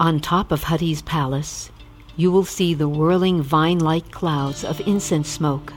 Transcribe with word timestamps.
On 0.00 0.18
top 0.18 0.50
of 0.50 0.64
Hari's 0.64 1.02
palace, 1.02 1.70
you 2.16 2.32
will 2.32 2.44
see 2.44 2.74
the 2.74 2.88
whirling 2.88 3.40
vine 3.40 3.78
like 3.78 4.10
clouds 4.10 4.64
of 4.64 4.80
incense 4.88 5.28
smoke, 5.28 5.72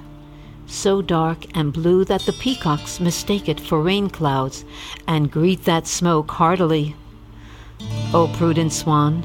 so 0.66 1.04
dark 1.04 1.46
and 1.56 1.72
blue 1.72 2.04
that 2.06 2.22
the 2.22 2.34
peacocks 2.34 3.00
mistake 3.00 3.48
it 3.48 3.60
for 3.60 3.80
rain 3.80 4.10
clouds 4.10 4.66
and 5.08 5.30
greet 5.30 5.66
that 5.66 5.86
smoke 5.86 6.32
heartily. 6.32 6.96
O 8.12 8.28
prudent 8.34 8.74
swan, 8.74 9.24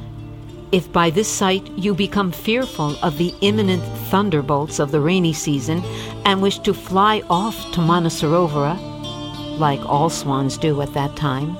if 0.72 0.92
by 0.92 1.08
this 1.08 1.28
sight 1.28 1.66
you 1.70 1.94
become 1.94 2.30
fearful 2.30 2.94
of 3.02 3.16
the 3.16 3.34
imminent 3.40 3.82
thunderbolts 4.10 4.78
of 4.78 4.90
the 4.90 5.00
rainy 5.00 5.32
season 5.32 5.82
and 6.26 6.42
wish 6.42 6.58
to 6.58 6.74
fly 6.74 7.22
off 7.30 7.56
to 7.72 7.80
Manasarovara, 7.80 9.58
like 9.58 9.80
all 9.86 10.10
swans 10.10 10.58
do 10.58 10.82
at 10.82 10.92
that 10.92 11.16
time, 11.16 11.56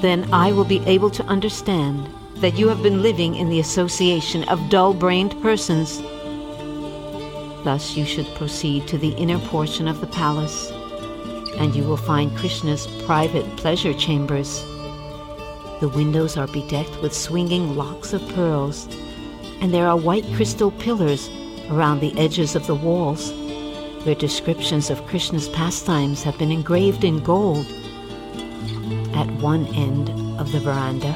then 0.00 0.26
I 0.32 0.52
will 0.52 0.64
be 0.64 0.78
able 0.86 1.10
to 1.10 1.24
understand 1.24 2.08
that 2.40 2.58
you 2.58 2.68
have 2.68 2.82
been 2.82 3.02
living 3.02 3.34
in 3.34 3.50
the 3.50 3.60
association 3.60 4.44
of 4.44 4.70
dull 4.70 4.94
brained 4.94 5.40
persons. 5.42 6.00
Thus 7.64 7.96
you 7.96 8.06
should 8.06 8.34
proceed 8.34 8.88
to 8.88 8.96
the 8.96 9.10
inner 9.10 9.38
portion 9.38 9.86
of 9.86 10.00
the 10.00 10.06
palace, 10.06 10.70
and 11.58 11.74
you 11.76 11.84
will 11.84 11.98
find 11.98 12.34
Krishna's 12.38 12.86
private 13.04 13.44
pleasure 13.58 13.92
chambers. 13.92 14.62
The 15.80 15.92
windows 15.94 16.38
are 16.38 16.46
bedecked 16.46 17.02
with 17.02 17.14
swinging 17.14 17.76
locks 17.76 18.14
of 18.14 18.26
pearls, 18.30 18.88
and 19.60 19.74
there 19.74 19.86
are 19.86 19.96
white 19.96 20.24
crystal 20.34 20.70
pillars 20.70 21.28
around 21.68 22.00
the 22.00 22.18
edges 22.18 22.56
of 22.56 22.66
the 22.66 22.74
walls, 22.74 23.32
where 24.04 24.14
descriptions 24.14 24.88
of 24.88 25.06
Krishna's 25.06 25.50
pastimes 25.50 26.22
have 26.22 26.38
been 26.38 26.50
engraved 26.50 27.04
in 27.04 27.22
gold. 27.22 27.66
At 29.14 29.30
one 29.42 29.66
end 29.74 30.08
of 30.40 30.52
the 30.52 30.60
veranda, 30.60 31.14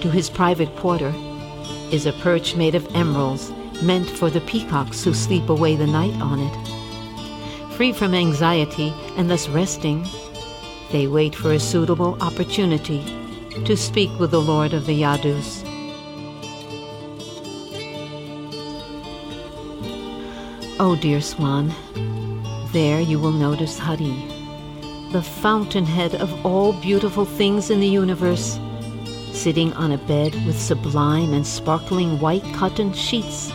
to 0.00 0.10
his 0.10 0.30
private 0.30 0.74
quarter 0.76 1.12
is 1.90 2.06
a 2.06 2.12
perch 2.14 2.56
made 2.56 2.74
of 2.74 2.94
emeralds 2.94 3.52
meant 3.82 4.08
for 4.08 4.30
the 4.30 4.40
peacocks 4.42 5.04
who 5.04 5.12
sleep 5.12 5.48
away 5.48 5.76
the 5.76 5.86
night 5.86 6.14
on 6.20 6.40
it. 6.40 7.72
Free 7.74 7.92
from 7.92 8.14
anxiety 8.14 8.92
and 9.16 9.30
thus 9.30 9.48
resting, 9.48 10.06
they 10.90 11.06
wait 11.06 11.34
for 11.34 11.52
a 11.52 11.58
suitable 11.58 12.16
opportunity 12.22 13.02
to 13.64 13.76
speak 13.76 14.10
with 14.18 14.30
the 14.30 14.40
Lord 14.40 14.72
of 14.72 14.86
the 14.86 15.02
Yadus. 15.02 15.64
Oh, 20.78 20.96
dear 21.00 21.20
swan, 21.20 21.74
there 22.72 23.00
you 23.00 23.18
will 23.18 23.32
notice 23.32 23.78
Hari, 23.78 24.14
the 25.12 25.22
fountainhead 25.22 26.14
of 26.14 26.46
all 26.46 26.72
beautiful 26.72 27.24
things 27.24 27.70
in 27.70 27.80
the 27.80 27.88
universe 27.88 28.58
sitting 29.40 29.72
on 29.72 29.90
a 29.90 29.96
bed 29.96 30.34
with 30.44 30.60
sublime 30.60 31.32
and 31.32 31.46
sparkling 31.46 32.20
white 32.20 32.44
cotton 32.52 32.92
sheets. 32.92 33.50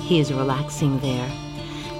He 0.00 0.18
is 0.18 0.32
relaxing 0.32 0.98
there, 0.98 1.30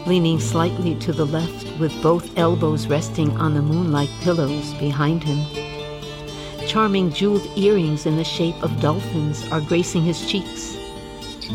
leaning 0.04 0.40
slightly 0.40 0.96
to 0.96 1.12
the 1.12 1.24
left 1.24 1.78
with 1.78 2.02
both 2.02 2.36
elbows 2.36 2.88
resting 2.88 3.30
on 3.36 3.54
the 3.54 3.62
moonlight 3.62 4.10
pillows 4.22 4.74
behind 4.74 5.22
him. 5.22 5.46
Charming 6.66 7.12
jeweled 7.12 7.46
earrings 7.56 8.04
in 8.04 8.16
the 8.16 8.24
shape 8.24 8.60
of 8.64 8.80
dolphins 8.80 9.48
are 9.52 9.60
gracing 9.60 10.02
his 10.02 10.28
cheeks. 10.28 10.76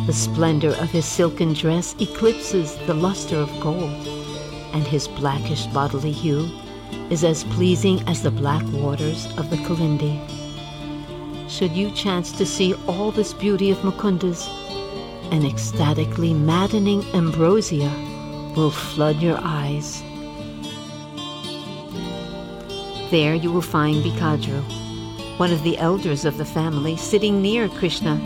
The 0.06 0.14
splendor 0.14 0.70
of 0.76 0.92
his 0.92 1.06
silken 1.06 1.52
dress 1.52 1.94
eclipses 2.00 2.78
the 2.88 2.94
luster 2.94 3.36
of 3.36 3.60
gold, 3.60 4.08
and 4.74 4.88
his 4.88 5.10
blackish 5.10 5.66
bodily 5.68 6.14
hue 6.14 6.50
is 7.10 7.26
as 7.26 7.44
pleasing 7.44 8.00
as 8.08 8.24
the 8.24 8.32
black 8.32 8.64
waters 8.72 9.26
of 9.38 9.50
the 9.50 9.58
Kalindi 9.58 10.39
should 11.50 11.72
you 11.72 11.90
chance 11.92 12.32
to 12.32 12.46
see 12.46 12.76
all 12.88 13.12
this 13.12 13.34
beauty 13.34 13.72
of 13.72 13.80
Mukunda's, 13.80 14.48
an 15.32 15.46
ecstatically 15.46 16.34
maddening 16.34 17.04
ambrosia 17.14 17.92
will 18.56 18.70
flood 18.70 19.18
your 19.18 19.40
eyes. 19.42 20.02
There 23.10 23.34
you 23.34 23.52
will 23.52 23.62
find 23.62 24.04
Bikadru, 24.04 24.62
one 25.40 25.52
of 25.52 25.64
the 25.64 25.78
elders 25.80 26.24
of 26.24 26.38
the 26.38 26.46
family, 26.46 26.96
sitting 26.96 27.42
near 27.42 27.68
Krishna, 27.68 28.20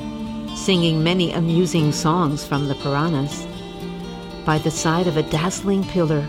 singing 0.58 1.02
many 1.02 1.32
amusing 1.32 1.94
songs 1.94 2.46
from 2.46 2.68
the 2.68 2.76
Puranas. 2.76 3.48
By 4.46 4.58
the 4.58 4.72
side 4.72 5.08
of 5.08 5.16
a 5.16 5.24
dazzling 5.24 5.86
pillar, 5.86 6.28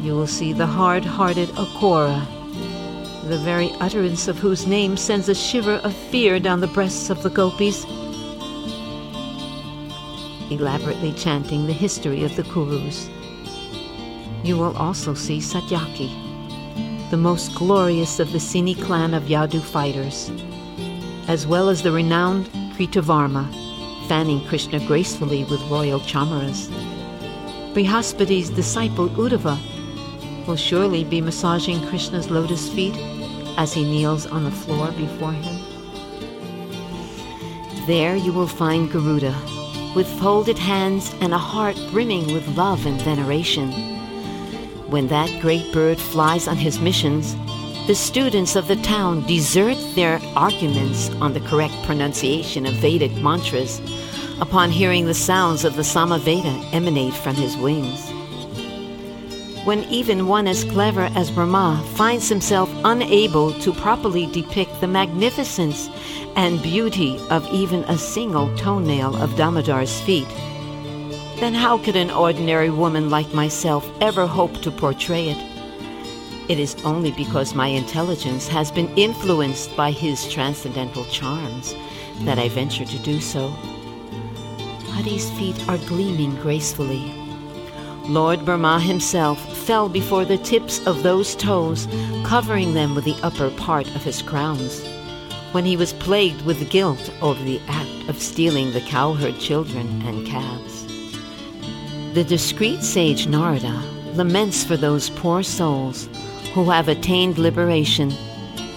you 0.00 0.14
will 0.14 0.26
see 0.26 0.54
the 0.54 0.66
hard-hearted 0.66 1.50
Akrura, 1.50 2.26
the 3.24 3.38
very 3.38 3.70
utterance 3.80 4.26
of 4.26 4.36
whose 4.36 4.66
name 4.66 4.96
sends 4.96 5.28
a 5.28 5.34
shiver 5.34 5.76
of 5.84 5.94
fear 5.94 6.40
down 6.40 6.60
the 6.60 6.66
breasts 6.66 7.08
of 7.08 7.22
the 7.22 7.30
gopis, 7.30 7.84
elaborately 10.50 11.12
chanting 11.12 11.66
the 11.66 11.72
history 11.72 12.24
of 12.24 12.34
the 12.34 12.42
Kurus. 12.42 13.08
You 14.44 14.56
will 14.56 14.76
also 14.76 15.14
see 15.14 15.38
Satyaki, 15.38 16.10
the 17.10 17.16
most 17.16 17.54
glorious 17.54 18.18
of 18.18 18.32
the 18.32 18.38
Sini 18.38 18.74
clan 18.82 19.14
of 19.14 19.24
Yadu 19.24 19.62
fighters, 19.62 20.28
as 21.28 21.46
well 21.46 21.68
as 21.68 21.82
the 21.82 21.92
renowned 21.92 22.46
Kritavarma, 22.74 23.48
fanning 24.08 24.44
Krishna 24.46 24.84
gracefully 24.84 25.44
with 25.44 25.62
royal 25.70 26.00
chamaras. 26.00 26.68
Brihaspati's 27.72 28.50
disciple 28.50 29.08
Uddhava 29.10 29.60
will 30.46 30.56
surely 30.56 31.04
be 31.04 31.20
massaging 31.20 31.80
Krishna's 31.86 32.28
lotus 32.28 32.68
feet 32.68 32.96
as 33.56 33.72
he 33.72 33.84
kneels 33.84 34.26
on 34.26 34.44
the 34.44 34.50
floor 34.50 34.90
before 34.92 35.32
him. 35.32 35.60
There 37.86 38.14
you 38.16 38.32
will 38.32 38.46
find 38.46 38.90
Garuda, 38.90 39.34
with 39.96 40.06
folded 40.20 40.58
hands 40.58 41.14
and 41.20 41.34
a 41.34 41.38
heart 41.38 41.76
brimming 41.90 42.32
with 42.32 42.56
love 42.56 42.86
and 42.86 43.00
veneration. 43.02 43.72
When 44.90 45.08
that 45.08 45.40
great 45.40 45.72
bird 45.72 45.98
flies 45.98 46.46
on 46.46 46.56
his 46.56 46.78
missions, 46.78 47.34
the 47.86 47.94
students 47.94 48.54
of 48.54 48.68
the 48.68 48.76
town 48.76 49.26
desert 49.26 49.78
their 49.94 50.20
arguments 50.36 51.10
on 51.20 51.32
the 51.32 51.40
correct 51.40 51.74
pronunciation 51.82 52.66
of 52.66 52.74
Vedic 52.74 53.12
mantras 53.16 53.80
upon 54.40 54.70
hearing 54.70 55.06
the 55.06 55.14
sounds 55.14 55.64
of 55.64 55.74
the 55.74 55.82
Samaveda 55.82 56.72
emanate 56.72 57.14
from 57.14 57.34
his 57.34 57.56
wings 57.56 58.11
when 59.64 59.84
even 59.84 60.26
one 60.26 60.48
as 60.48 60.64
clever 60.64 61.08
as 61.14 61.30
Brahma 61.30 61.80
finds 61.94 62.28
himself 62.28 62.68
unable 62.84 63.52
to 63.60 63.72
properly 63.72 64.26
depict 64.26 64.80
the 64.80 64.88
magnificence 64.88 65.88
and 66.34 66.60
beauty 66.62 67.16
of 67.30 67.46
even 67.52 67.84
a 67.84 67.96
single 67.96 68.54
toenail 68.56 69.14
of 69.22 69.36
Damodar's 69.36 70.00
feet, 70.00 70.26
then 71.36 71.54
how 71.54 71.78
could 71.78 71.94
an 71.94 72.10
ordinary 72.10 72.70
woman 72.70 73.08
like 73.08 73.32
myself 73.34 73.88
ever 74.00 74.26
hope 74.26 74.60
to 74.62 74.70
portray 74.72 75.28
it? 75.28 76.50
It 76.50 76.58
is 76.58 76.74
only 76.84 77.12
because 77.12 77.54
my 77.54 77.68
intelligence 77.68 78.48
has 78.48 78.72
been 78.72 78.88
influenced 78.96 79.76
by 79.76 79.92
his 79.92 80.28
transcendental 80.28 81.04
charms 81.04 81.76
that 82.22 82.38
I 82.38 82.48
venture 82.48 82.84
to 82.84 82.98
do 82.98 83.20
so. 83.20 83.48
Hari's 84.90 85.30
feet 85.32 85.68
are 85.68 85.78
gleaming 85.78 86.34
gracefully 86.36 87.21
Lord 88.08 88.44
Brahma 88.44 88.80
himself 88.80 89.38
fell 89.58 89.88
before 89.88 90.24
the 90.24 90.38
tips 90.38 90.84
of 90.86 91.02
those 91.02 91.36
toes, 91.36 91.86
covering 92.24 92.74
them 92.74 92.94
with 92.94 93.04
the 93.04 93.16
upper 93.22 93.50
part 93.50 93.86
of 93.94 94.02
his 94.02 94.22
crowns. 94.22 94.84
When 95.52 95.64
he 95.64 95.76
was 95.76 95.92
plagued 95.92 96.42
with 96.42 96.70
guilt 96.70 97.12
over 97.20 97.42
the 97.44 97.60
act 97.68 98.08
of 98.08 98.20
stealing 98.20 98.72
the 98.72 98.80
cowherd 98.80 99.38
children 99.38 100.02
and 100.02 100.26
calves. 100.26 100.86
The 102.14 102.24
discreet 102.24 102.82
sage 102.82 103.28
Narada 103.28 103.82
laments 104.14 104.64
for 104.64 104.76
those 104.76 105.10
poor 105.10 105.42
souls 105.42 106.08
who 106.54 106.68
have 106.70 106.88
attained 106.88 107.38
liberation 107.38 108.12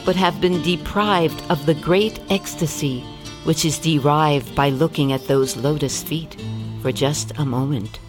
but 0.05 0.15
have 0.15 0.39
been 0.39 0.61
deprived 0.61 1.41
of 1.49 1.65
the 1.65 1.73
great 1.73 2.19
ecstasy 2.29 3.01
which 3.43 3.65
is 3.65 3.79
derived 3.79 4.55
by 4.55 4.69
looking 4.69 5.11
at 5.11 5.27
those 5.27 5.57
lotus 5.57 6.03
feet 6.03 6.35
for 6.81 6.91
just 6.91 7.31
a 7.37 7.45
moment. 7.45 7.99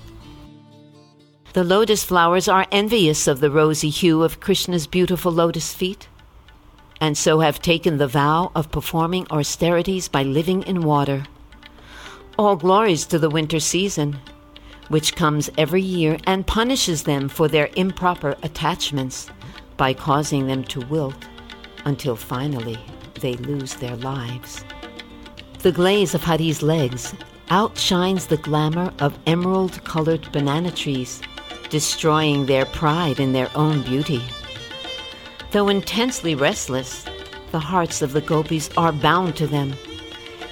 The 1.57 1.65
lotus 1.65 2.05
flowers 2.05 2.49
are 2.49 2.67
envious 2.71 3.27
of 3.27 3.41
the 3.41 3.51
rosy 3.51 3.89
hue 3.89 4.23
of 4.23 4.41
Krishna's 4.41 4.87
beautiful 4.87 5.33
lotus 5.33 5.73
feet, 5.73 6.07
and 7.01 7.17
so 7.17 7.41
have 7.41 7.63
taken 7.63 7.97
the 7.97 8.07
vow 8.07 8.53
of 8.55 8.71
performing 8.71 9.27
austerities 9.31 10.07
by 10.07 10.23
living 10.23 10.65
in 10.65 10.83
water. 10.83 11.25
All 12.39 12.57
glories 12.57 13.07
to 13.07 13.19
the 13.19 13.31
winter 13.31 13.59
season, 13.59 14.19
which 14.89 15.17
comes 15.17 15.49
every 15.57 15.81
year 15.81 16.19
and 16.27 16.47
punishes 16.47 17.05
them 17.05 17.27
for 17.27 17.49
their 17.49 17.71
improper 17.75 18.37
attachments 18.43 19.31
by 19.79 19.95
causing 19.95 20.49
them 20.49 20.63
to 20.65 20.81
wilt 20.89 21.27
until 21.87 22.17
finally 22.17 22.79
they 23.23 23.33
lose 23.37 23.77
their 23.77 23.97
lives. 23.97 24.63
The 25.61 25.73
glaze 25.73 26.15
of 26.15 26.23
Hari's 26.23 26.61
legs 26.61 27.15
outshines 27.49 28.27
the 28.27 28.37
glamour 28.37 28.93
of 28.99 29.19
emerald 29.27 29.83
colored 29.85 30.31
banana 30.33 30.71
trees 30.71 31.23
destroying 31.71 32.47
their 32.47 32.65
pride 32.67 33.21
in 33.21 33.33
their 33.33 33.51
own 33.55 33.83
beauty. 33.83 34.23
Though 35.51 35.69
intensely 35.69 36.35
restless, 36.35 37.05
the 37.53 37.59
hearts 37.59 38.03
of 38.03 38.13
the 38.13 38.21
gopis 38.21 38.71
are 38.77 38.93
bound 38.93 39.37
to 39.37 39.47
them, 39.47 39.75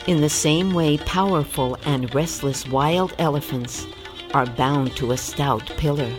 in 0.06 0.20
the 0.20 0.28
same 0.28 0.74
way 0.74 0.98
powerful 0.98 1.78
and 1.84 2.14
restless 2.14 2.66
wild 2.68 3.14
elephants 3.18 3.86
are 4.32 4.46
bound 4.46 4.96
to 4.96 5.12
a 5.12 5.16
stout 5.16 5.66
pillar. 5.76 6.12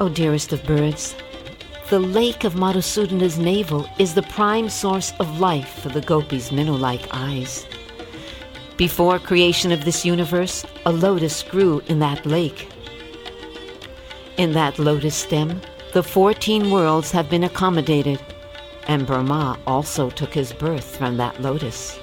O 0.00 0.08
dearest 0.08 0.52
of 0.52 0.64
birds, 0.64 1.14
the 1.90 1.98
lake 1.98 2.44
of 2.44 2.54
Madhusudana's 2.54 3.38
navel 3.38 3.86
is 3.98 4.14
the 4.14 4.22
prime 4.22 4.68
source 4.68 5.12
of 5.20 5.40
life 5.40 5.80
for 5.80 5.90
the 5.90 6.00
gopis' 6.00 6.50
minnow-like 6.50 7.06
eyes. 7.12 7.66
Before 8.78 9.18
creation 9.18 9.70
of 9.72 9.84
this 9.84 10.04
universe, 10.04 10.64
a 10.86 10.92
lotus 10.92 11.42
grew 11.42 11.82
in 11.88 11.98
that 11.98 12.24
lake. 12.24 12.70
In 14.38 14.52
that 14.52 14.78
lotus 14.78 15.14
stem, 15.14 15.60
the 15.92 16.02
14 16.02 16.70
worlds 16.70 17.10
have 17.10 17.28
been 17.28 17.44
accommodated, 17.44 18.18
and 18.88 19.06
Brahma 19.06 19.58
also 19.66 20.08
took 20.08 20.32
his 20.32 20.54
birth 20.54 20.96
from 20.96 21.18
that 21.18 21.40
lotus. 21.42 21.98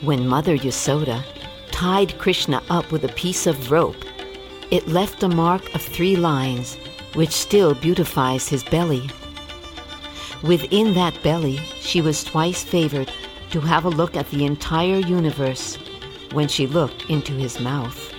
When 0.00 0.26
Mother 0.26 0.56
Yasoda 0.56 1.22
tied 1.70 2.16
Krishna 2.18 2.62
up 2.70 2.90
with 2.90 3.04
a 3.04 3.12
piece 3.12 3.46
of 3.46 3.70
rope, 3.70 4.04
it 4.70 4.88
left 4.88 5.22
a 5.22 5.28
mark 5.28 5.74
of 5.74 5.82
three 5.82 6.16
lines, 6.16 6.76
which 7.12 7.30
still 7.30 7.74
beautifies 7.74 8.48
his 8.48 8.64
belly. 8.64 9.10
Within 10.42 10.94
that 10.94 11.22
belly, 11.22 11.58
she 11.80 12.00
was 12.00 12.24
twice 12.24 12.62
favored 12.62 13.12
to 13.50 13.60
have 13.60 13.84
a 13.84 13.90
look 13.90 14.16
at 14.16 14.30
the 14.30 14.46
entire 14.46 15.00
universe 15.00 15.76
when 16.32 16.48
she 16.48 16.66
looked 16.66 17.04
into 17.10 17.32
his 17.32 17.60
mouth. 17.60 18.09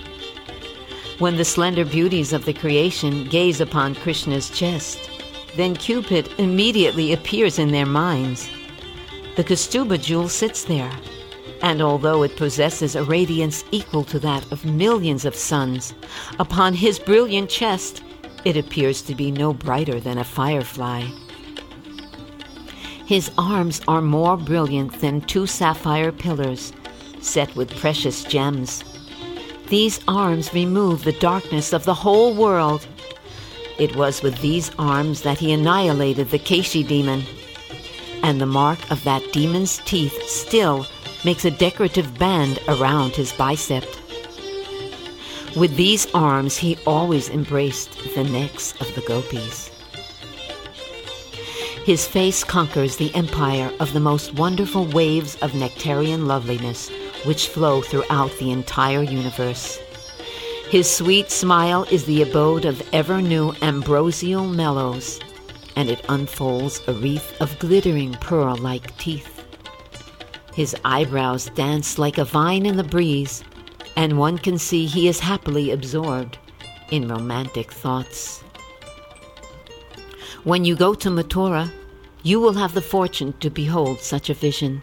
When 1.22 1.36
the 1.36 1.44
slender 1.44 1.84
beauties 1.84 2.32
of 2.32 2.46
the 2.46 2.52
creation 2.52 3.26
gaze 3.28 3.60
upon 3.60 3.94
Krishna's 3.94 4.50
chest, 4.50 5.08
then 5.54 5.76
Cupid 5.76 6.28
immediately 6.36 7.12
appears 7.12 7.60
in 7.60 7.70
their 7.70 7.86
minds. 7.86 8.50
The 9.36 9.44
Kaustubha 9.44 9.98
jewel 9.98 10.28
sits 10.28 10.64
there, 10.64 10.90
and 11.62 11.80
although 11.80 12.24
it 12.24 12.34
possesses 12.36 12.96
a 12.96 13.04
radiance 13.04 13.62
equal 13.70 14.02
to 14.06 14.18
that 14.18 14.50
of 14.50 14.64
millions 14.64 15.24
of 15.24 15.36
suns, 15.36 15.94
upon 16.40 16.74
his 16.74 16.98
brilliant 16.98 17.48
chest 17.48 18.02
it 18.44 18.56
appears 18.56 19.00
to 19.02 19.14
be 19.14 19.30
no 19.30 19.54
brighter 19.54 20.00
than 20.00 20.18
a 20.18 20.24
firefly. 20.24 21.06
His 23.06 23.30
arms 23.38 23.80
are 23.86 24.02
more 24.02 24.36
brilliant 24.36 25.00
than 25.00 25.20
two 25.20 25.46
sapphire 25.46 26.10
pillars 26.10 26.72
set 27.20 27.54
with 27.54 27.76
precious 27.76 28.24
gems. 28.24 28.82
These 29.68 30.00
arms 30.06 30.52
remove 30.52 31.04
the 31.04 31.12
darkness 31.12 31.72
of 31.72 31.84
the 31.84 31.94
whole 31.94 32.34
world. 32.34 32.86
It 33.78 33.96
was 33.96 34.22
with 34.22 34.40
these 34.40 34.70
arms 34.78 35.22
that 35.22 35.38
he 35.38 35.52
annihilated 35.52 36.30
the 36.30 36.38
Keshi 36.38 36.86
demon. 36.86 37.22
And 38.22 38.40
the 38.40 38.46
mark 38.46 38.78
of 38.90 39.02
that 39.04 39.22
demon's 39.32 39.78
teeth 39.78 40.22
still 40.28 40.86
makes 41.24 41.44
a 41.44 41.50
decorative 41.50 42.18
band 42.18 42.58
around 42.68 43.12
his 43.12 43.32
bicep. 43.32 43.84
With 45.56 45.76
these 45.76 46.06
arms, 46.14 46.56
he 46.56 46.78
always 46.86 47.28
embraced 47.28 48.14
the 48.14 48.24
necks 48.24 48.72
of 48.80 48.94
the 48.94 49.02
gopis. 49.02 49.70
His 51.84 52.06
face 52.06 52.44
conquers 52.44 52.96
the 52.96 53.14
empire 53.14 53.72
of 53.80 53.92
the 53.92 54.00
most 54.00 54.34
wonderful 54.34 54.86
waves 54.86 55.36
of 55.36 55.54
nectarian 55.54 56.26
loveliness 56.26 56.90
which 57.24 57.48
flow 57.48 57.80
throughout 57.82 58.30
the 58.38 58.50
entire 58.50 59.02
universe. 59.02 59.78
His 60.70 60.90
sweet 60.90 61.30
smile 61.30 61.84
is 61.90 62.06
the 62.06 62.22
abode 62.22 62.64
of 62.64 62.82
ever 62.94 63.20
new 63.20 63.52
ambrosial 63.60 64.46
mellows, 64.46 65.20
and 65.76 65.90
it 65.90 66.04
unfolds 66.08 66.80
a 66.88 66.94
wreath 66.94 67.40
of 67.40 67.58
glittering 67.58 68.12
pearl 68.14 68.56
like 68.56 68.96
teeth. 68.96 69.44
His 70.54 70.76
eyebrows 70.84 71.50
dance 71.54 71.98
like 71.98 72.18
a 72.18 72.24
vine 72.24 72.66
in 72.66 72.76
the 72.76 72.84
breeze, 72.84 73.44
and 73.96 74.18
one 74.18 74.38
can 74.38 74.58
see 74.58 74.86
he 74.86 75.08
is 75.08 75.20
happily 75.20 75.70
absorbed 75.70 76.38
in 76.90 77.08
romantic 77.08 77.72
thoughts. 77.72 78.40
When 80.44 80.64
you 80.64 80.74
go 80.74 80.94
to 80.94 81.08
Mathura, 81.10 81.70
you 82.22 82.40
will 82.40 82.54
have 82.54 82.74
the 82.74 82.80
fortune 82.80 83.32
to 83.40 83.50
behold 83.50 84.00
such 84.00 84.30
a 84.30 84.34
vision. 84.34 84.82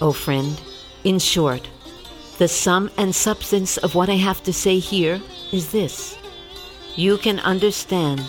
O 0.00 0.08
oh 0.08 0.12
friend, 0.12 0.60
in 1.04 1.18
short, 1.18 1.68
the 2.38 2.48
sum 2.48 2.90
and 2.96 3.14
substance 3.14 3.76
of 3.78 3.94
what 3.94 4.08
I 4.08 4.16
have 4.16 4.42
to 4.44 4.52
say 4.52 4.78
here 4.78 5.20
is 5.52 5.72
this. 5.72 6.16
You 6.96 7.18
can 7.18 7.38
understand 7.40 8.22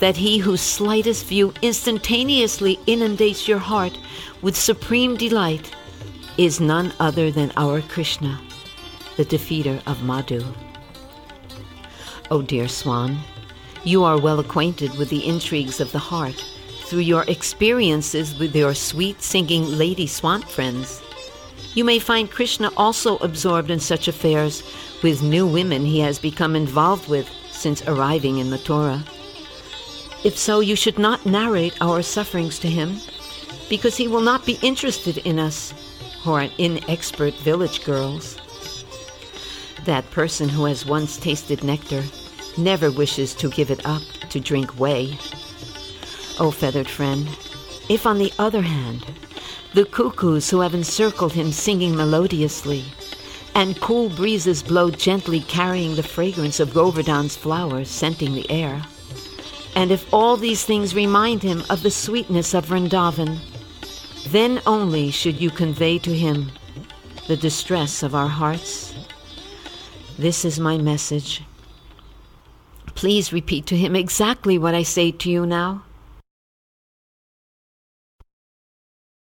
that 0.00 0.16
he 0.16 0.38
whose 0.38 0.60
slightest 0.60 1.26
view 1.26 1.52
instantaneously 1.62 2.78
inundates 2.86 3.48
your 3.48 3.58
heart 3.58 3.96
with 4.42 4.56
supreme 4.56 5.16
delight 5.16 5.74
is 6.36 6.60
none 6.60 6.92
other 6.98 7.30
than 7.30 7.52
our 7.56 7.80
Krishna, 7.80 8.40
the 9.16 9.24
defeater 9.24 9.80
of 9.86 10.02
Madhu. 10.02 10.42
O 12.30 12.38
oh 12.38 12.42
dear 12.42 12.66
Swan, 12.66 13.18
you 13.84 14.02
are 14.02 14.20
well 14.20 14.40
acquainted 14.40 14.96
with 14.98 15.10
the 15.10 15.26
intrigues 15.26 15.80
of 15.80 15.92
the 15.92 15.98
heart 15.98 16.42
through 16.86 17.00
your 17.00 17.24
experiences 17.28 18.36
with 18.38 18.56
your 18.56 18.74
sweet 18.74 19.22
singing 19.22 19.64
lady 19.66 20.06
swamp 20.06 20.44
friends. 20.44 21.02
You 21.74 21.84
may 21.84 21.98
find 21.98 22.30
Krishna 22.30 22.70
also 22.76 23.16
absorbed 23.16 23.70
in 23.70 23.80
such 23.80 24.06
affairs 24.06 24.62
with 25.02 25.22
new 25.22 25.46
women 25.46 25.84
he 25.84 25.98
has 26.00 26.18
become 26.18 26.54
involved 26.54 27.08
with 27.08 27.28
since 27.50 27.82
arriving 27.86 28.38
in 28.38 28.48
Mathura. 28.48 29.02
If 30.24 30.38
so, 30.38 30.60
you 30.60 30.76
should 30.76 30.98
not 30.98 31.26
narrate 31.26 31.76
our 31.80 32.00
sufferings 32.00 32.58
to 32.60 32.68
him, 32.68 32.98
because 33.68 33.96
he 33.96 34.08
will 34.08 34.20
not 34.20 34.46
be 34.46 34.58
interested 34.62 35.18
in 35.18 35.38
us, 35.38 35.74
who 36.22 36.32
are 36.32 36.48
inexpert 36.58 37.34
village 37.40 37.84
girls. 37.84 38.38
That 39.84 40.10
person 40.10 40.48
who 40.48 40.64
has 40.64 40.86
once 40.86 41.18
tasted 41.18 41.62
nectar 41.62 42.02
never 42.56 42.90
wishes 42.90 43.34
to 43.34 43.50
give 43.50 43.70
it 43.70 43.84
up 43.84 44.02
to 44.30 44.40
drink 44.40 44.78
whey. 44.78 45.18
O 46.38 46.46
oh, 46.46 46.50
feathered 46.50 46.88
friend, 46.88 47.28
if 47.90 48.06
on 48.06 48.18
the 48.18 48.32
other 48.38 48.62
hand, 48.62 49.04
the 49.74 49.84
cuckoos 49.84 50.48
who 50.48 50.60
have 50.60 50.74
encircled 50.74 51.32
him 51.32 51.52
singing 51.52 51.94
melodiously, 51.94 52.84
and 53.54 53.80
cool 53.80 54.08
breezes 54.08 54.62
blow 54.62 54.90
gently 54.90 55.40
carrying 55.40 55.94
the 55.94 56.02
fragrance 56.02 56.60
of 56.60 56.70
Govardhan's 56.70 57.36
flowers 57.36 57.90
scenting 57.90 58.34
the 58.34 58.50
air, 58.50 58.82
and 59.76 59.90
if 59.90 60.12
all 60.14 60.36
these 60.36 60.64
things 60.64 60.94
remind 60.94 61.42
him 61.42 61.62
of 61.70 61.82
the 61.82 61.90
sweetness 61.90 62.54
of 62.54 62.66
Vrindavan, 62.66 63.38
then 64.28 64.60
only 64.66 65.10
should 65.10 65.40
you 65.40 65.50
convey 65.50 65.98
to 65.98 66.14
him 66.14 66.50
the 67.26 67.36
distress 67.36 68.02
of 68.02 68.14
our 68.14 68.28
hearts. 68.28 68.94
This 70.16 70.44
is 70.44 70.60
my 70.60 70.78
message 70.78 71.42
Please 72.94 73.32
repeat 73.32 73.66
to 73.66 73.76
him 73.76 73.96
exactly 73.96 74.56
what 74.56 74.74
I 74.74 74.82
say 74.82 75.10
to 75.10 75.30
you 75.30 75.44
now. 75.44 75.82